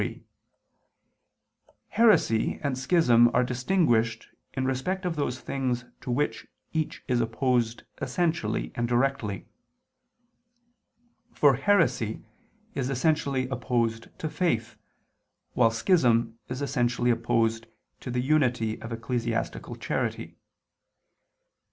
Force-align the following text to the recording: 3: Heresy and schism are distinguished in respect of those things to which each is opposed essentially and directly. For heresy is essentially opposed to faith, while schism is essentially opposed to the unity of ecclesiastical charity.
3: 0.01 0.23
Heresy 1.89 2.59
and 2.63 2.75
schism 2.75 3.29
are 3.35 3.43
distinguished 3.43 4.29
in 4.53 4.65
respect 4.65 5.05
of 5.05 5.15
those 5.15 5.39
things 5.39 5.85
to 5.99 6.09
which 6.09 6.47
each 6.73 7.03
is 7.07 7.21
opposed 7.21 7.83
essentially 8.01 8.71
and 8.73 8.87
directly. 8.87 9.45
For 11.35 11.53
heresy 11.55 12.23
is 12.73 12.89
essentially 12.89 13.47
opposed 13.49 14.07
to 14.17 14.27
faith, 14.27 14.75
while 15.53 15.69
schism 15.69 16.39
is 16.49 16.63
essentially 16.63 17.11
opposed 17.11 17.67
to 17.99 18.09
the 18.09 18.21
unity 18.23 18.81
of 18.81 18.91
ecclesiastical 18.91 19.75
charity. 19.75 20.35